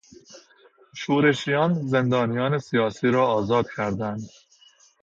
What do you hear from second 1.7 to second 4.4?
زندانیان سیاسی را آزاد کردند.